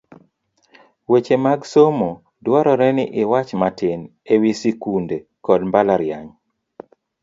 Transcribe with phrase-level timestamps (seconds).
[1.11, 2.09] Weche mag Somo,
[2.43, 3.99] dwarore ni iwach matin
[4.33, 6.29] e wi skunde kod mbalariany